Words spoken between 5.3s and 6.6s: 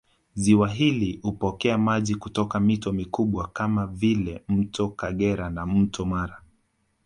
na Mto Mara